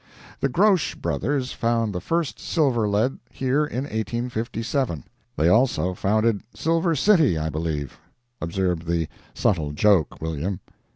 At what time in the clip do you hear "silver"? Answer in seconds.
2.39-2.89, 6.55-6.95